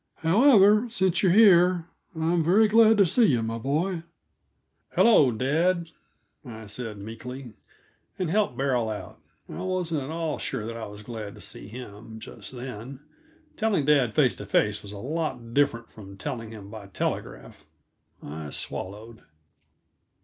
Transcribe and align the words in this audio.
However, 0.23 0.89
since 0.89 1.21
you 1.21 1.29
are 1.29 1.31
here, 1.31 1.85
I'm 2.15 2.43
very 2.43 2.67
glad 2.67 2.97
to 2.97 3.05
see 3.05 3.25
you, 3.25 3.43
my 3.43 3.59
boy." 3.59 4.01
"Hello, 4.95 5.31
dad," 5.31 5.91
I 6.43 6.65
said 6.65 6.97
meekly, 6.97 7.53
and 8.17 8.27
helped 8.27 8.57
Beryl 8.57 8.89
out. 8.89 9.19
I 9.47 9.61
wasn't 9.61 10.01
at 10.01 10.09
all 10.09 10.39
sure 10.39 10.65
that 10.65 10.75
I 10.75 10.87
was 10.87 11.03
glad 11.03 11.35
to 11.35 11.39
see 11.41 11.67
him, 11.67 12.19
just 12.19 12.51
then. 12.51 13.01
Telling 13.55 13.85
dad 13.85 14.15
face 14.15 14.35
to 14.37 14.47
face 14.47 14.81
was 14.81 14.91
a 14.91 14.97
lot 14.97 15.53
different 15.53 15.91
from 15.91 16.17
telling 16.17 16.49
him 16.49 16.71
by 16.71 16.87
telegraph. 16.87 17.63
I 18.23 18.49
swallowed. 18.49 19.21